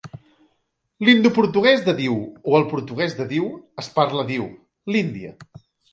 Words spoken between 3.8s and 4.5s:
es parla a Diu,